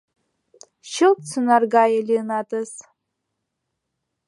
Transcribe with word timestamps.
Чылт 0.91 1.19
сонар 1.29 1.63
гае 1.73 1.99
лийынатыс. 2.07 2.71